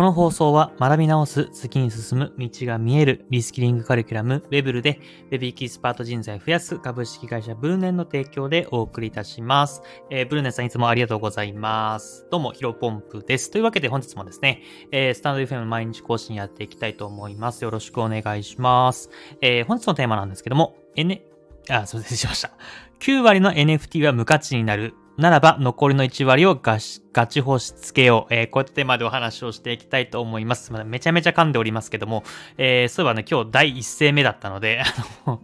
[0.00, 9.82] この放送は学び直す、次に進む、道が見える、リスキリングカリキュラム、ウェブルで、ベビーキースパート人材を増やす株式会社ブルネンの提供でお送りいたします。
[10.08, 12.26] えー、ブルネンさんいつもありがとうございます。
[12.30, 13.50] どうも、ヒロポンプです。
[13.50, 17.62] というわけで本日もですね、えー、スタンド FM 毎日更新やっていきたいと思います。
[17.62, 19.10] よろしくお願いします。
[19.42, 21.20] えー、本日のテーマなんですけども、N、
[21.68, 22.52] あ、すいません、しました。
[23.00, 26.78] 9割の NFT は無価値になるならば、残りの1割をガ
[27.12, 28.34] ガチ法しつけよう。
[28.34, 30.72] えー、こうやってテーマでお話をしていきたいと思います。
[30.72, 32.24] まだめちゃめちゃ噛んでおりますけども、
[32.56, 34.82] えー、そういえばね、今日第一声目だったので、
[35.26, 35.40] あの、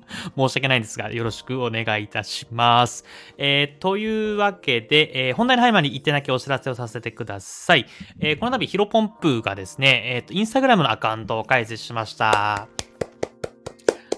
[0.49, 3.05] 申し訳ないんですが、よろしくお願いいたします。
[3.37, 7.87] えー、というわけで、えー、本題の入る前に言ってなきゃお知らせをさせてください。
[8.21, 12.86] えー、この度、ヒロポンプがですね、えっ、ー、と、インスタグラムのアカウントを開設しました。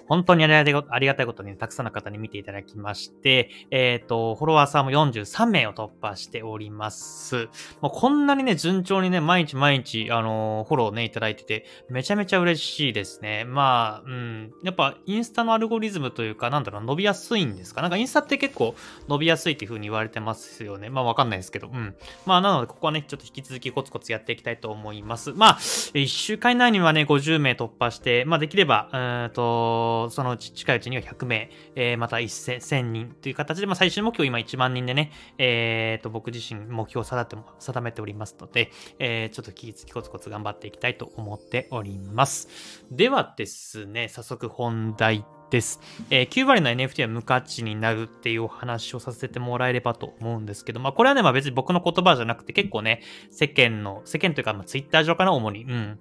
[0.09, 7.49] 本当にありがたいことに、ね、たくさんの方に見ていただきまして、えっ、ー、と、フォロワーさんも43名を突破しております。
[7.81, 13.45] もうこんなにね、順調にね、毎日毎日、あの、フォローね、いただいてて、めちゃめちゃ嬉しいですね。
[13.45, 17.83] まあ、うん、やっぱ、インスタのアルゴリズムというか、なんだろう、伸びやすいんですか？
[17.83, 18.75] なんかインスタって結構
[19.09, 20.91] 伸びやすいっていう風に言われてますよね。
[20.91, 21.95] まあ、わかんないですけど、うん。
[22.27, 25.33] まあ、なので、ここはね、ちょっと引き続きコツコツやっていきたいと思います。
[25.33, 28.97] まあ、1週間以内にはね、50名突破して、まあ、できれば、う
[29.29, 42.49] んと、そのうち近いうちには100名、えー、また1000人という形で、まあ、最終目標今1万人でね、えー、と僕自身目標を定ても定めておりますので、えー、ちょっと引き続きコツコツ頑張っていきたいと思っております。
[42.91, 45.81] ではですね、早速本題です。
[46.11, 55.65] えー、9割の NFT は無価値になるっていうお話をさせてもらえればと思うんですけど、まあこれはね、まあ別に僕の言葉じゃなくて結構ね、世間の、世間というか、まあ Twitter 上かな、主に。
[55.65, 55.99] うん。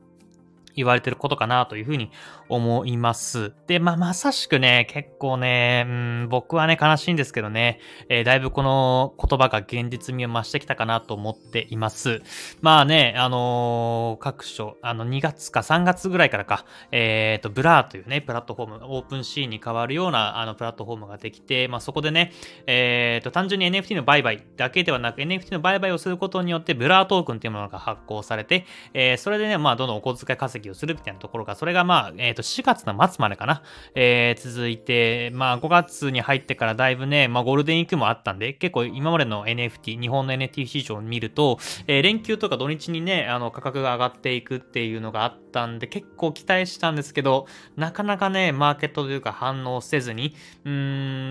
[0.78, 2.12] 言われてることかなというふうに
[2.50, 3.52] 思います。
[3.68, 12.22] で、まあ、まさしくね、結構ね、うん、僕はね、悲しいんですけどね、えー、だいぶこの言葉が現実味を増してきたかなと思っています。
[12.62, 22.32] まあね、あのー、各所、あの、2月か3月ぐらいからか、えっ、ー、と、 Blur というね、プラットフォーム、 OpenSea に代わるような、あの、プラットフォームができて、まあ、そこでね、
[22.68, 33.64] えっ、と、単純に NFT の売買だけではなく、NFT の売買をすることによって、 Blur トークンというものが発行されて、えそれでね、まあ、どんどんお小遣い稼ぎをするみたいなところが、それがまあ、えっ、ー、と、4月の末までかな、
[33.96, 50.36] えー、続いて、まあ、5月に入ってからだいぶね、まあ、ゴールデンウィークもあったんで、結構今までの NFT、日本の NFT 市場を見ると、えー、連休とか土日にね、あの、価格が上がっていくっていうのがあったんで、結構期待したんですけど、なかなかね、マーケットというか反応せずに、
[50.66, 50.72] うー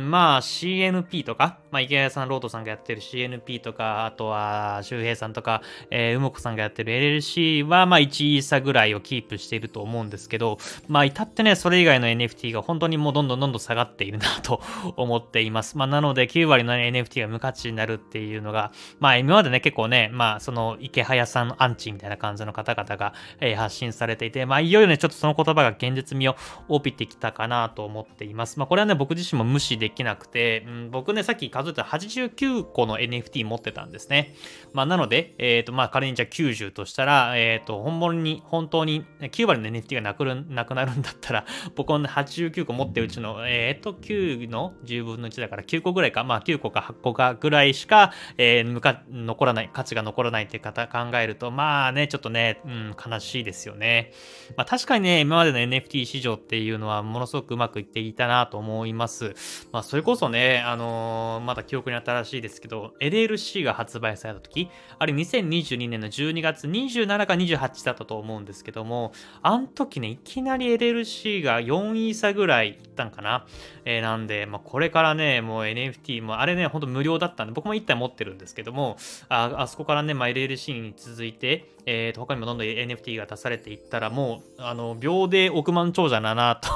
[0.04, 5.60] ん、まあ、CNP とか、まあ、池谷さん、ロートさんがやってる CNP とか、あとは、周平さんとか、
[5.90, 10.56] えー、うもこさんがやってる LLC は、まあ、1イーサぐらいをキープしていると思うんですけど、
[10.88, 14.62] まあ、至ってね、それ以外の NFT が本当にもうどんどんどんどん下がっているなと
[14.96, 15.76] 思っています。
[15.76, 26.36] まあ、なので、9割の NFT が無価値になるっていうのが、まあ、今までね、結構ね、まあ、その、池早さんアンチみたいな感じの方々が、えー、発信されていて、まあ、いよいよね、ちょっとその言葉が現実味を
[26.68, 28.58] 帯びてきたかなと思っています。
[28.58, 34.34] まあ、これはね、僕自身も無視できなくて、うん、僕ね、さっき数えた89個の NFT 持ってたんですね。
[34.72, 54.12] まあ、なので、えっ、ー、と、まあ、仮にじゃあ90としたら、えっ、ー、と、本物に、本当に9割の NFT がなくなくなるんだったら、僕は、89個持ってるうちの、えっ、ー、と、9の10分の1だから9個ぐらいか、まあ、9個か8個かぐらいしか、えー、か残らない、価値が残らないっていう方考えると、まあね、ちょっとね、うん、悲しいですよね。
[54.56, 59.34] まあ、確かにね、今までの NFT 市場っていうのは、ものすごくうまくいっていたなと思います。
[59.72, 64.68] まあ、それこそね、あのー、まだ記憶に新しいですけど、LLC が発売された時、
[64.98, 69.12] あれ2022年の12月27か28だったと思うんですけども、
[69.42, 73.46] あの時ね、いきなり LLC が4イーサぐらいいったんかな。
[73.84, 78.96] えー、なんで、まあ、これからね、もう NFT も、あれね、ほんと無料だったんで、僕も1体持ってるんですけども、
[79.28, 86.70] ああそこからね、まあ、LLC に続いて、えー、と他にもどんどん NFT が出されていったら、もう、あの、秒で億万長者だなと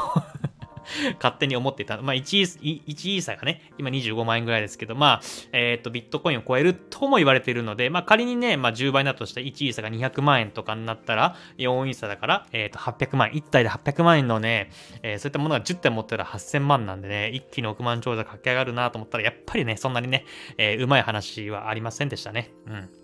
[1.20, 2.00] 勝手に思っていた。
[2.02, 5.20] まあ1イ、1イーサがね、今25万円ぐらいですけど、まあ、
[5.52, 13.41] えっ、ー、と、ビットコインを超えるとも言われているので、まあ仮にね、まあ10倍だとしたら1イーサが200万円とかになったら、4イーサだから、えっ、ー、と、800万円。
[13.41, 14.71] 1体で800万円のね、
[15.03, 20.24] えー、そういったものが10体持ってたら8000万なんでね、一気に億万長者駆け上がるなと思ったら、やっぱりね、そんなにね、
[20.59, 22.50] え、うまい話はありませんでしたね。
[22.66, 22.99] うん。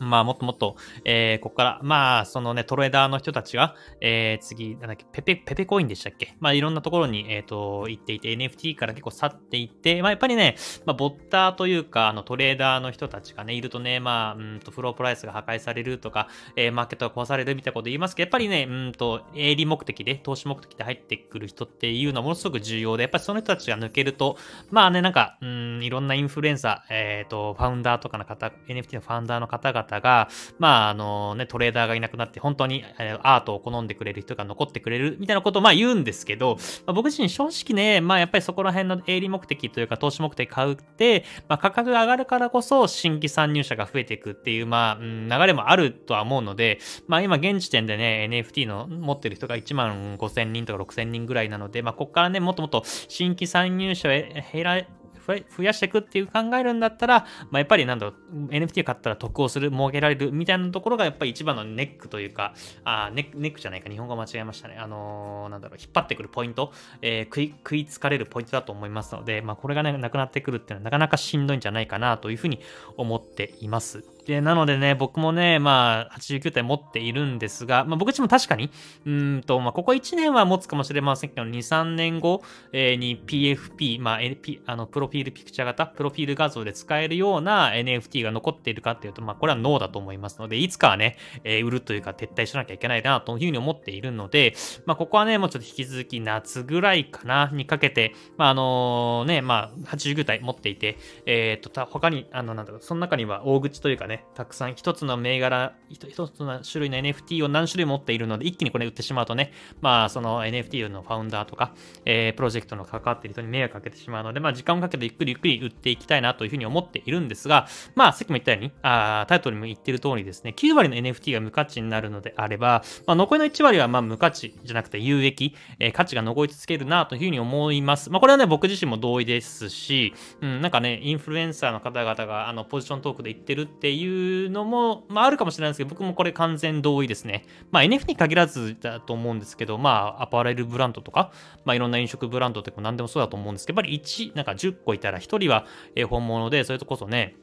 [0.00, 6.36] まあ、もっともっと、えー、ここから、まあ、そのね、トレーダーの人たちが、えー、次、なんだっけ、ペペ、ペペコインでしたっけ？
[6.40, 10.56] まあ、いろんなところに、えっ、ー、と、行っていて、NFT から結構去っていって、まあ、やっぱりね、
[10.86, 24.36] まあ、ボッターというか、あの、トレーダーの人たちがね、いるとね、まあ、うんと、フロープライスが破壊されるとか、えー、マーケットが壊されるみたいなこと言いますけど、やっぱりね、うんと、営利目的で、投資目的で入ってくる人っていうのはものすごく重要で、やっぱりその人たちが抜けると、
[24.70, 30.28] まあね、なんか、うん、いろんなインフルエンサー、えっ、ー、と、ファウンダーとかの方、NFT のファウンダーの方々々が、
[30.58, 32.84] まあ、あのね、トレーダーがいなくなって、本当に
[33.22, 54.82] アートを好んでくれる人が残ってくれるみたいなことをまあ言うんですけど、まあ、僕自身正直ね、まあやっぱりそこら辺の営利目的というか投資目的買うって、まあ価格が上がるからこそ新規参入者が増えていくっていう、まあ、うん、流れもあるとは思うので、まあ今現時点でね、NFT の持ってる人が1万5000人とか6000人ぐらいなので、まあここからね、もっともっと新規参入者を減ら、
[55.26, 62.54] 増やしていくっていう考えるんだったら、まあ、やっぱりなんだろう、NFT を買ったら得をする、儲けられるみたいなところがやっぱり一番のネックというか、
[62.84, 64.76] あネネックじゃないか、日本語間違えましたね。
[64.78, 66.72] あのー、なんだろう、引っ張ってくるポイント、
[67.02, 72.60] えー、食い、食いつかれるポイントだと思いますので、まあ、これがね、なくなってくるっていうのはなかなかしんどいんじゃないかなというふうに
[72.96, 74.13] 思っています。
[74.26, 78.70] で、なのでね、僕もね、まあ、89体持っているんですが、まあ、僕自身も確かに、
[79.06, 82.42] うんと、まあ、ここ1年は持つかもしれませんけど、2、3年後、
[82.72, 94.54] に PFP、まあ、NP、あの、プロフィールピクチャー型、プロフィール画像で使えるような NFT が残っているかっていうと、まあ、これはノーだと思いますので、いつかはね、えー、売るというか撤退しなきゃいけないなというふうに思っているので、
[94.86, 100.96] まあ、ここはね、もうちょっと引き続き夏ぐらいかな、にかけて、まあ、あのね、まあ、89体持っていて、
[101.26, 111.74] えっ、と、他に、あの、なんだろう、その中には大口というかね、たくさん一つの銘柄、一つの種類の NFT を何種類持っているので、一気にこれ売ってしまうとね、まあ、その NFT のファウンダーとか、
[112.04, 128.10] えー、プロジェクトの関わっている人に迷惑かけてしまうので、まあ、時間をかけてゆっくりゆっくり売っていきたいなというふうに思っているんですが、まあ、さっきも言ったように、あタイトルにも言ってる通りですね、9割の NFT が無価値になるのであれば、まあ、残りの1割はまあ無価値じゃなくて有益、えー、価値が残り続けるなというふうに思います。
[128.10, 137.44] まあ、これはね、僕自身も同意ですし、うん、なんかね、インフルエンサーの方々があのポジショントークで言ってるっていううのも、まあ、あるかもしれないですけど、僕もこれ完全同意ですね。
[137.70, 141.32] まあ NF に限らずだと思うんですけど、まあアパレルブランドとか、
[141.64, 145.66] まあいろんな飲食ブランドとか何でもそうだと思うんですけど、やっぱり1、なんか10個いたら1人は
[146.08, 147.36] 本物で、それとこそね、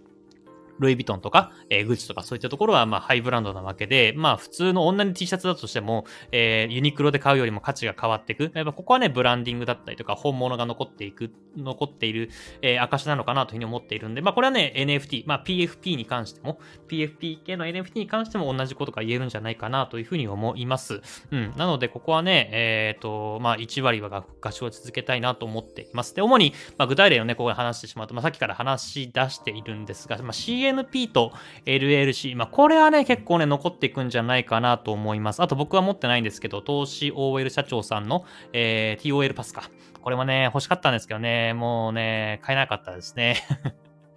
[0.80, 8.52] ルイ・ヴィトンとか、えー、グッチとかそういったところは、まあ、ハイブランドなわけで、まあ、普通の女の T シャツだとしても、えー、ユニクロで買うよりも価値が変わっていく。
[8.54, 12.30] やっぱここはね、ブランディングだったりとか、本物が残っていく、残っている、
[12.62, 21.02] えー、証なのかなというふうに思っているんで、まあ、これはね、NFT、まあ、PFP に関しても、PFP 系の NFT に関しても同じことが言えるんじゃないかなというふうに思います。
[21.32, 21.54] うん。
[21.58, 26.16] なので、ここはね、えっ、ー、と、まあ、1割は合唱を続けたいなと思っています。
[26.16, 30.34] で、主に、まあ、具体例をね、ここで話してしまうと、まあ、さっきから話し出しているんですが、まあ、
[30.72, 31.34] CNP と
[31.66, 32.36] LLC。
[32.36, 35.42] まあ、これはね、結構ね、残っていくんじゃないかなと思います。
[35.42, 39.70] あと僕は持ってないんですけど、投資 OL 社長さんの、えー、TOL パスか。
[40.02, 43.38] これもね、欲しかったんですけどね、もうね、買えなかったですね。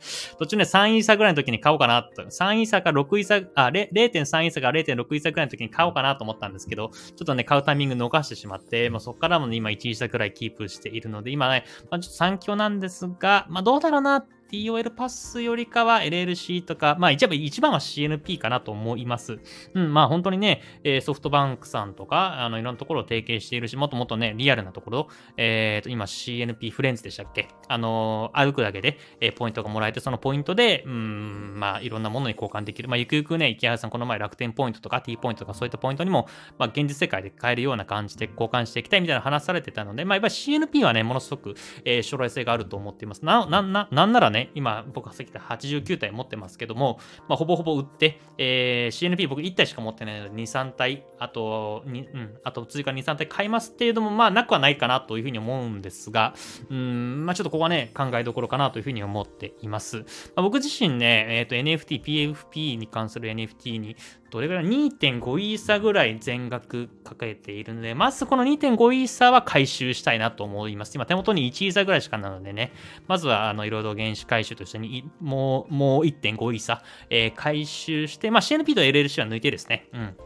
[0.38, 2.22] 途中ね、3イーサぐらいの時に買おうかなと。
[2.22, 17.26] 3イーサか6イーサ、あ、0.3イーサか0.6イーサぐらいの時に買おうかなと思ったんですけど、ちょっとね、買うタイミング逃してしまって、まあ、そこからもね、今1イーサぐらいキープしているので、今ね、まあ、ちょっと3強なんですが、まあ、どうだろうな TOL パスよりかは LLC とか、まあ一
[17.60, 19.38] 番は CNP かなと思います。
[19.74, 27.48] うん、まあ本当にね、え、ソフトバンクさんとか、あのいろんなところを提携しているし、もっともっとね、リアルなところ、えっ、ー、と、今 CNP フレンズでしたっけ？
[27.68, 32.88] あの、歩くだけで、えポイントがもらえて、そのポイントで、うん、まあいろんなものに交換できる。
[32.88, 41.54] まあゆくゆくね、池原さんこの前楽天ポイントとか T ポイントとかそういったポイントにも、まあ現実世界で買えるような感じで交換していきたいみたいな話されてたので、まあやっぱり CNP はね、ものすごく、
[41.84, 43.24] え将来性があると思っています。
[43.24, 46.98] な、な、な、なんならね、ね今僕がさっき言った89体持ってますけども、
[47.28, 56.34] まあ、ほぼほぼ売って、えー、CNP 僕1体しか持ってないので、2、3体、あと、うん、あと追加2、3体買いますっていうのも、まあ、なくはないかなというふうに思うんですが、
[56.70, 59.98] うん、まあ、ちょっとここはね、考えどころかなというふうに思っています。
[59.98, 60.04] ま
[60.36, 63.96] あ、僕自身ね、えっ、ー、と、NFT、PFP に関する NFT に
[64.34, 70.96] どれぐらい ?2.5 イーサぐらい全額かけているので、まずこの2.5イーサは回収したいなと思います。
[70.96, 72.72] 今手元に1イーサぐらいしかなのでね、
[73.06, 80.16] まずはあのいろいろ原資回収としてにもうもう1.5イーサ、えー、回収して、まあ CNP と LLC は抜いてですね、うん。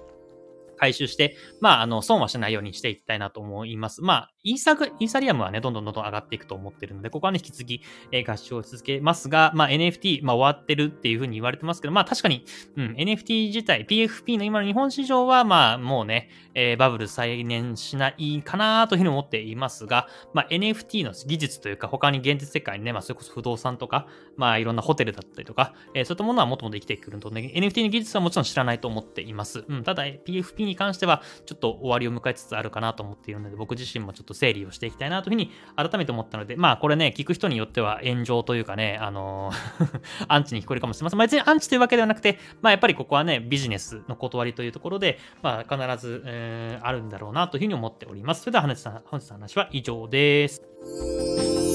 [0.79, 4.03] 回収して、まあ、あの、損はしないようにしていきたいなと思います。
[4.03, 7.83] まあ、イーサグイーサリアムはね、どんどんどんどん上がっていくと思ってるので、ここはね、引き続き、
[8.13, 12.45] えー、合唱を続けますが、まあ、NFT、まあ、終わってるっていうふうに言われてますけど、まあ、確かに、
[12.77, 24.07] うん、NFT 自体、PFP の今の日本市場は、まあ、もうね、えー、バブル再燃しないかなというふうに思っていますが、まあ、NFT の技術というか、他に現実世界にね、まあ、それこそ不動産とか、
[24.37, 29.65] まあ、いろんなホテルだったりとか、えー、そういったものはもっともっと生きてくるので、ね、NFT の技術はもちろん知らないと思っています。
[29.69, 39.51] うん、ただ、PFP に関しては、ちょっと終わりを迎えつつあるかなと思っているので、僕自身もちょっと整理をしていきたいなというふうに改めて思ったので、まあこれね、聞く人によっては炎上というかね、あの
[40.29, 41.19] アンチに聞こえるかもしれません。
[41.19, 48.43] まあ別にアンチというわけではなくて、まあやっぱりここはね、ビジネスの断りというところで、まあ必ず、えー、あるんだろうなというふうに思っております。
[48.43, 51.68] それでは本日の話は以上です。